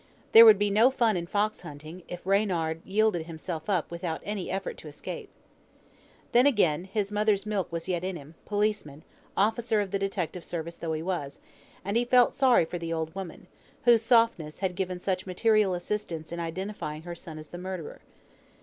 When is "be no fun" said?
0.57-1.15